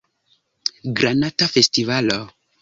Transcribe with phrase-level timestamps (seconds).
[0.99, 2.19] Granata Festivalo